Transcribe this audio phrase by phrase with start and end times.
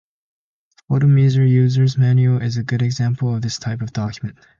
[0.89, 4.35] The "PhotoMeister User's Manual" is a good example of this type of document.